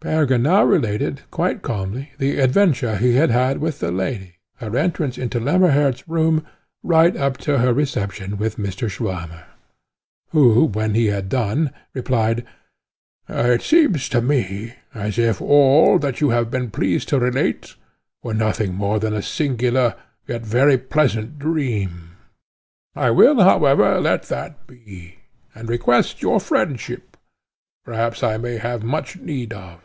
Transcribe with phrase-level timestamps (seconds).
[0.00, 5.40] Peregrine now related, quite calmly, the adventure he had with the lady, her entrance into
[5.40, 6.46] Lemmerhirt's room,
[6.88, 8.88] up to her reception with Mr.
[8.88, 9.42] Swammer,
[10.30, 12.46] who, when he had done, replied,
[13.28, 17.74] "It seems to me, as if all, that you have been pleased to relate,
[18.22, 19.96] were nothing more than a singular,
[20.28, 22.10] yet very pleasant, dream.
[22.94, 25.16] I will, however, let that be,
[25.56, 27.16] and request your friendship,
[27.82, 29.80] which perhaps I may have much need of.